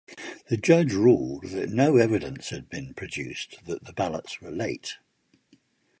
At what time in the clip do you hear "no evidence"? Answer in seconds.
1.69-2.49